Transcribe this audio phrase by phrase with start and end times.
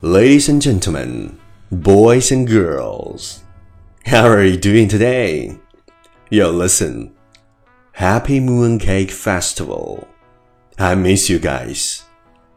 [0.00, 1.40] Ladies and gentlemen,
[1.72, 3.42] boys and girls,
[4.06, 5.58] how are you doing today?
[6.30, 7.16] Yo, listen.
[7.90, 10.06] Happy Mooncake Festival.
[10.78, 12.04] I miss you guys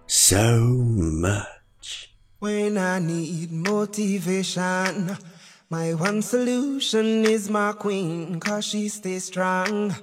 [0.05, 2.13] so much.
[2.37, 5.17] When I need motivation,
[5.67, 9.95] my one solution is my queen, cause she stays strong.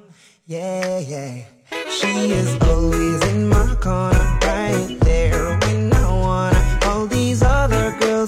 [0.45, 1.45] Yeah, yeah.
[1.89, 5.77] She is always in my corner, right there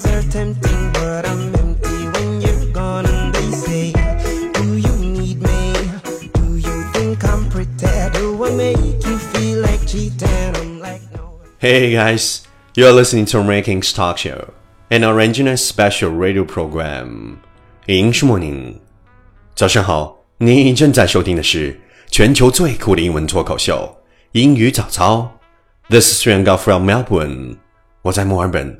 [0.00, 3.06] girls are tempting, but I'm empty when you're gone.
[3.06, 3.92] And they say,
[4.52, 5.72] Do you need me?
[6.34, 7.86] Do you think I'm pretty?
[8.12, 10.54] Do I make you feel like cheating?
[10.56, 11.40] I'm like, no.
[11.58, 14.52] Hey guys, you're listening to Rankings Talk Show,
[14.90, 17.38] an original special radio program.
[17.86, 18.78] 英式 morning，
[19.54, 21.78] 早上好，你正在收听的是
[22.10, 23.96] 全球最酷的英文脱口秀——
[24.32, 25.32] 英语早操。
[25.88, 27.58] This is Yuan Gao from Melbourne，
[28.02, 28.79] 我在墨尔本，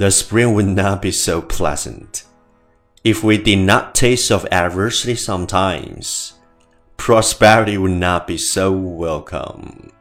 [0.00, 2.24] the spring would not be so pleasant.
[3.04, 6.38] If we did not taste of adversity sometimes,
[6.96, 9.92] prosperity would not be so welcome.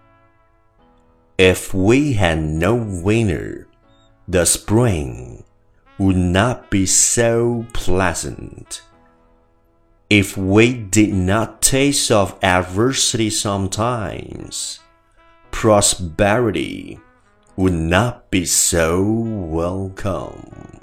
[1.38, 3.68] If we had no winter,
[4.26, 5.44] the spring
[5.98, 8.82] would not be so pleasant.
[10.10, 14.80] If we did not taste of adversity sometimes,
[15.52, 17.00] prosperity
[17.60, 20.80] would not be so welcome.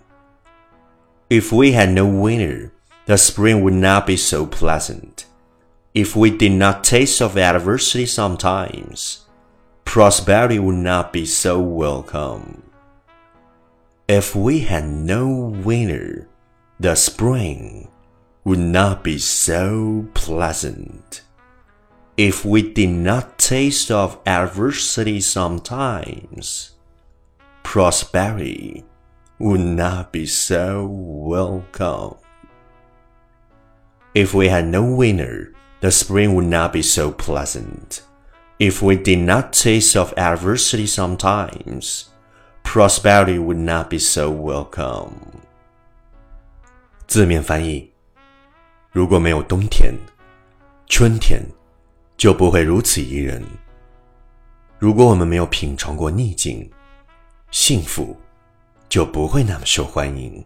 [1.30, 2.70] If we had no winter,
[3.06, 5.24] the spring would not be so pleasant.
[5.94, 9.24] If we did not taste of adversity sometimes,
[9.86, 12.62] prosperity would not be so welcome.
[14.06, 15.28] If we had no
[15.64, 16.28] winter,
[16.78, 17.88] the spring
[18.44, 21.22] would not be so pleasant
[22.17, 26.71] If we did not taste of adversity sometimes,
[27.63, 28.85] prosperity
[29.39, 32.17] would not be so welcome.
[34.13, 38.03] If we had no winter, the spring would not be so pleasant.
[38.59, 42.09] If we did not taste of adversity sometimes,
[42.61, 45.15] prosperity would not be so welcome.
[47.07, 47.91] 字面翻译：
[48.91, 49.97] 如果没有冬天，
[50.85, 51.43] 春天
[52.16, 53.42] 就不会如此宜人。
[54.78, 56.68] 如果我们没有品尝过逆境，
[57.50, 58.16] 幸福
[58.88, 60.44] 就不会那么受欢迎。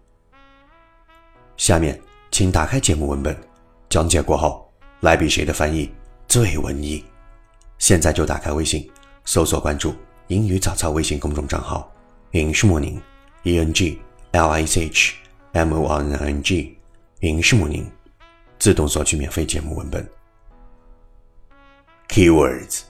[1.57, 2.01] 下面，
[2.31, 3.37] 请打开节目文本，
[3.89, 5.93] 讲解过后，来比谁的翻译
[6.27, 7.05] 最文艺。
[7.79, 8.91] 现在就打开微信，
[9.25, 9.95] 搜索关注
[10.29, 11.91] “英语早操”微信公众账号
[12.33, 13.01] “影视模宁
[13.43, 13.99] ”（E N G
[14.33, 15.15] L I C H
[15.53, 16.77] M O R N I N G），
[17.21, 17.85] 影视模宁，
[18.59, 20.09] 自动索取免费节目文本。
[22.10, 22.84] Keywords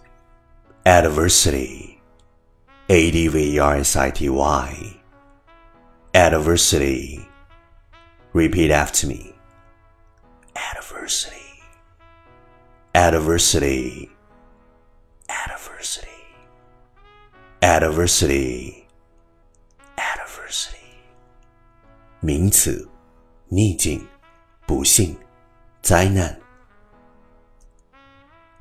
[0.86, 2.00] Adversity
[2.90, 5.00] A D V E R S I T Y
[6.14, 7.28] Adversity
[8.34, 9.34] Repeat after me
[10.56, 11.62] Adversity
[12.94, 14.10] Adversity
[15.30, 16.16] Adversity
[17.62, 18.86] Adversity
[19.98, 20.78] Adversity
[22.22, 22.88] 名词，
[23.50, 24.08] 逆境、
[24.66, 25.18] 不幸、
[25.82, 26.39] 灾难。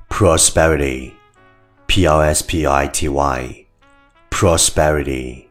[0.09, 1.13] prosperity,
[1.87, 3.65] P O S P I T Y,
[4.29, 5.49] prosperity.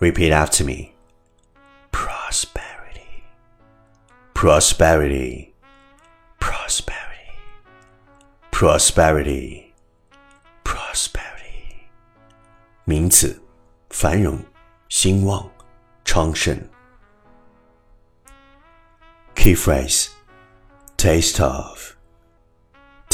[0.00, 0.94] Repeat after me.
[1.92, 3.24] Prosperity,
[4.34, 5.54] prosperity,
[6.40, 7.36] prosperity,
[8.50, 9.72] prosperity,
[10.64, 11.86] prosperity.
[12.84, 13.40] 名词，
[13.90, 14.38] 繁荣、
[14.88, 15.48] 兴旺、
[16.04, 16.58] 昌盛。
[19.36, 20.08] Key phrase,
[20.96, 21.94] taste of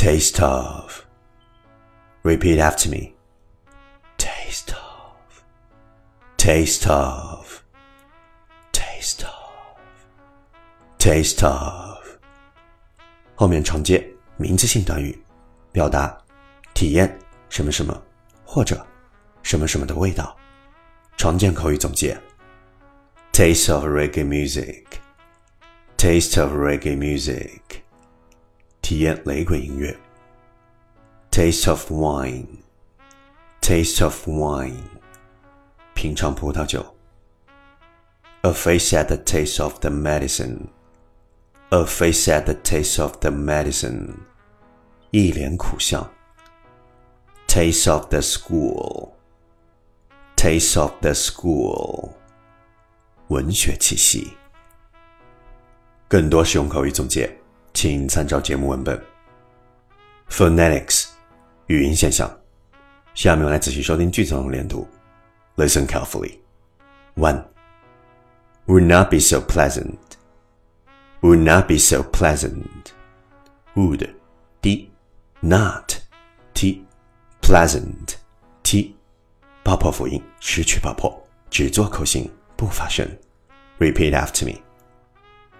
[0.02, 1.04] taste of.
[2.22, 3.14] Repeat after me.
[4.16, 5.42] Taste of.
[6.36, 7.62] Taste of.
[8.72, 9.32] Taste of.
[10.98, 11.98] Taste of.
[13.34, 14.04] 后面常接
[14.36, 15.16] 名词性短语，
[15.72, 16.16] 表达
[16.74, 17.18] 体验
[17.48, 18.02] 什么什么
[18.44, 18.84] 或者
[19.42, 20.36] 什么什么的味道。
[21.16, 22.18] 常见口语总结：
[23.32, 24.84] Taste of reggae music.
[25.96, 27.60] Taste of reggae music.
[28.82, 29.96] 体验雷鬼音乐。
[31.30, 32.46] Taste of wine,
[33.60, 34.74] taste of wine，
[35.94, 36.94] 品尝葡萄酒，
[38.42, 40.68] A face at the taste of the medicine.
[41.70, 44.14] A face at the taste of the medicine.
[45.10, 46.10] 一脸苦笑。
[47.46, 49.12] Taste of the school.
[50.36, 52.10] Taste of the school.
[53.28, 54.32] 文学气息。
[56.08, 57.38] 更多实用口语总结，
[57.72, 59.00] 请参照节目文本。
[60.28, 61.06] Phonetics
[61.66, 62.30] 语音现象。
[63.14, 64.86] 下面我来仔细收听句子中连读。
[65.56, 66.38] Listen carefully.
[67.16, 67.44] One.
[68.66, 69.96] Would not be so pleasant.
[71.22, 72.92] Would not be so pleasant.
[73.74, 74.08] Would
[74.60, 74.90] d
[75.40, 75.94] not
[76.54, 76.84] t
[77.40, 78.14] pleasant
[78.62, 78.94] t
[79.64, 83.08] 爆破辅音失去爆破，只做口型不发声。
[83.78, 84.60] Repeat after me.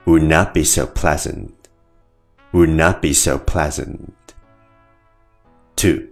[0.05, 1.51] Would not be so pleasant.
[2.53, 4.15] Would not be so pleasant.
[5.77, 6.09] Two.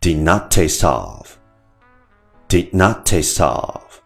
[0.00, 1.38] Did not taste of.
[2.48, 4.02] Did not taste of.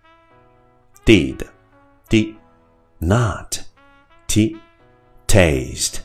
[1.05, 1.49] Did.
[2.09, 2.37] Did
[3.01, 3.65] not.
[4.27, 4.57] T.
[5.27, 6.03] Taste.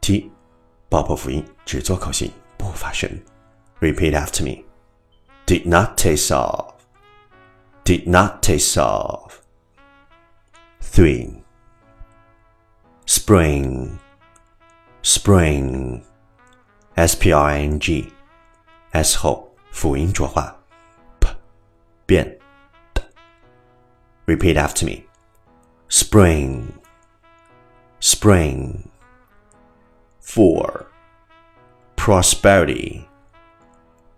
[0.00, 0.30] T.
[0.88, 3.10] 爆破辅音，只做口型，不发声。
[3.80, 4.64] Repeat after me.
[5.46, 6.74] Did not taste of.
[7.84, 9.40] Did not taste of.
[10.80, 11.42] Three.
[13.06, 13.98] Spring.
[15.06, 16.02] Spring.
[16.94, 18.12] S P R I N G.
[18.92, 20.54] S 后辅音浊化，
[21.18, 21.28] p
[22.04, 22.38] 变
[22.92, 23.02] 的。
[24.26, 25.04] Repeat after me.
[25.88, 26.64] Spring.
[28.00, 28.88] Spring.
[30.22, 30.86] Four.
[31.96, 33.06] Prosperity.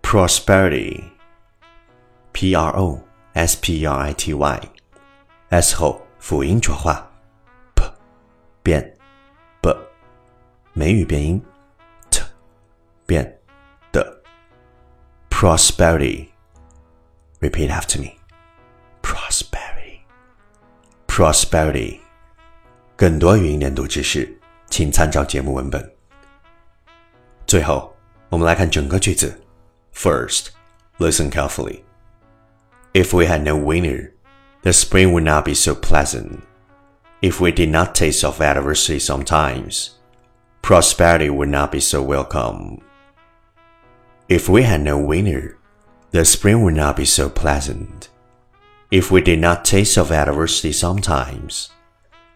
[0.01, 1.03] Prosperity.
[2.33, 3.01] P R O
[3.33, 4.61] S P R I T Y.
[5.49, 7.09] S 后辅音浊化，
[7.75, 7.83] p
[8.61, 8.98] 变 b
[10.73, 11.41] 美语变音，
[12.09, 12.21] t
[13.05, 13.39] 变
[13.91, 14.21] 的。
[15.29, 16.29] Prosperity.
[17.39, 18.13] Repeat after me.
[19.01, 19.99] Prosperity.
[21.07, 21.99] Prosperity.
[22.95, 25.93] 更多语音连读知识，请参照节目文本。
[27.45, 27.95] 最后，
[28.29, 29.41] 我们来看整个句子。
[29.93, 30.47] First,
[30.97, 31.83] listen carefully.
[32.93, 34.13] If we had no winter,
[34.61, 36.39] the spring would not be so pleasant.
[37.21, 39.89] If we did not taste of adversity sometimes,
[40.61, 42.79] prosperity would not be so welcome.
[44.27, 45.57] If we had no winter,
[46.11, 48.09] the spring would not be so pleasant.
[48.89, 51.67] If we did not taste of adversity sometimes,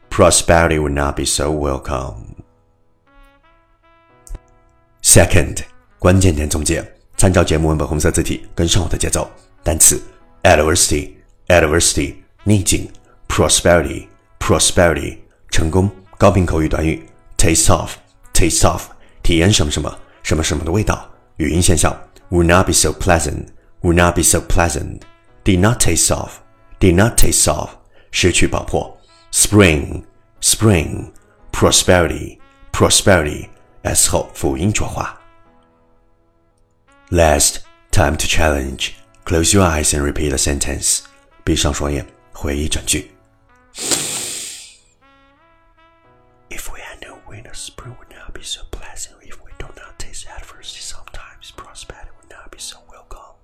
[0.09, 2.35] prosperity would not be so welcome.
[5.01, 5.63] Second，
[5.97, 6.83] 关键点总结，
[7.17, 9.29] 参照节目文本红色字体，跟上我的节奏。
[9.63, 10.01] 单词
[10.43, 11.13] adversity
[11.47, 12.91] adversity 逆境，
[13.27, 14.07] prosperity
[14.39, 15.17] prosperity
[15.49, 17.07] 成功，高频口语短语
[17.37, 17.95] taste of
[18.33, 18.83] taste of
[19.23, 21.09] 体验什么什么什么什么的味道。
[21.37, 21.95] 语音现象
[22.31, 23.47] would not be so pleasant,
[23.81, 25.01] would not be so pleasant,
[25.43, 26.31] did not taste of,
[26.79, 27.69] did not taste of，
[28.11, 28.97] 失去爆破。
[29.31, 30.03] Spring,
[30.41, 31.11] spring,
[31.51, 32.39] prosperity,
[32.71, 33.47] prosperity,
[33.83, 35.19] s 后辅音浊化。
[37.09, 37.57] Last,
[37.91, 38.91] time to challenge.
[39.25, 41.01] Close your eyes and repeat the sentence.
[41.43, 43.11] 闭上双眼，回忆整句。
[47.28, 49.16] Winter, spring would not be so pleasant.
[49.22, 53.36] If we do not taste adversity, sometimes prosperity would not be so welcome.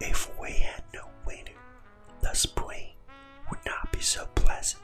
[0.00, 1.52] If we had no winter,
[2.22, 2.92] the spring
[3.50, 4.82] would not be so pleasant.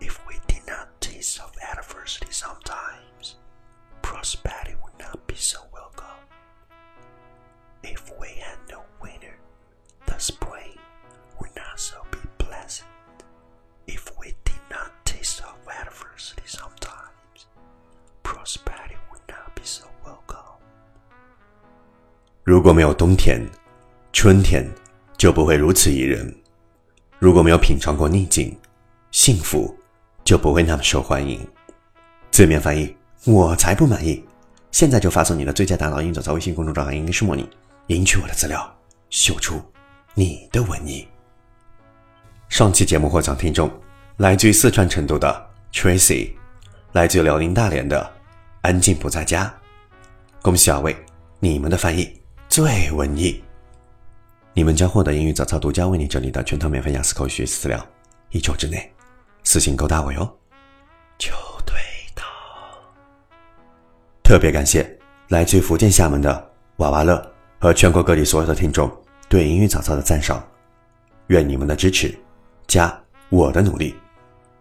[0.00, 3.36] If we did not taste of adversity, sometimes
[4.02, 6.06] prosperity would not be so welcome.
[7.82, 9.36] If we had no winter,
[10.06, 10.78] the spring
[11.40, 12.88] would not so be pleasant.
[22.68, 23.40] 如果没有冬天，
[24.12, 24.62] 春天
[25.16, 26.30] 就不会如此宜人；
[27.18, 28.54] 如果没有品尝过逆境，
[29.10, 29.74] 幸福
[30.22, 31.40] 就不会那么受欢迎。
[32.30, 32.94] 字面翻译，
[33.24, 34.22] 我才不满意！
[34.70, 37.48] 现在就发送你的最佳大脑英语早微信公众账号“应该是模拟”，
[37.88, 38.70] 赢取我的资料，
[39.08, 39.58] 秀出
[40.12, 41.08] 你的文艺。
[42.50, 43.70] 上期节目获奖听众
[44.18, 46.32] 来自于四川成都的 Tracy，
[46.92, 48.12] 来自辽宁大连的
[48.60, 49.50] 安静不在家。
[50.42, 50.94] 恭喜二位，
[51.40, 52.17] 你们的翻译
[52.48, 53.42] 最文艺。
[54.54, 57.86] 你们将获得英语早操独家为你整理的全套免费雅思口语学习资料，
[58.30, 58.92] 一周之内
[59.44, 60.38] 私信勾搭我哟，
[61.18, 61.30] 就
[61.64, 61.76] 对
[62.14, 62.24] 到。
[64.24, 68.90] 特别感谢来自福建厦门的娃娃乐和全国各地所有的听众
[69.28, 70.42] 对英语早操的赞赏，
[71.28, 72.12] 愿你们的支持
[72.66, 73.94] 加我的努力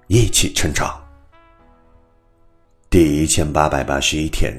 [0.07, 1.01] 一起成长。
[2.89, 4.53] 第一千八百八十一天，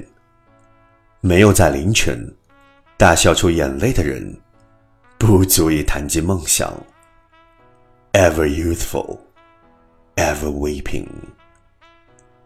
[1.21, 2.35] 没有在凌晨
[2.99, 4.37] 大笑出眼泪的人，
[5.19, 6.75] 不足以谈及梦想。
[8.13, 9.17] ever youthful,
[10.17, 11.07] ever weeping。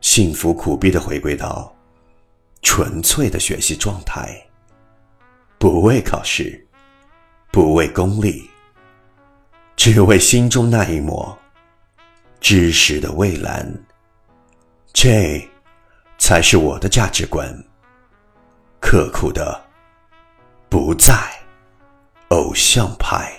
[0.02, 1.74] 幸福苦逼的回归到
[2.60, 4.46] 纯粹的学习状态，
[5.56, 6.62] 不为考试，
[7.50, 8.46] 不为功利，
[9.74, 11.34] 只为心中那一抹
[12.40, 13.66] 知识的蔚蓝。
[14.92, 15.42] 这
[16.18, 17.50] 才是我的价值观。
[18.78, 19.61] 刻苦的
[20.72, 21.14] 不在
[22.28, 23.30] 偶像派。